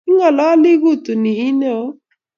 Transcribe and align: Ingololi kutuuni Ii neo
Ingololi 0.09 0.71
kutuuni 0.81 1.31
Ii 1.45 1.53
neo 1.59 1.85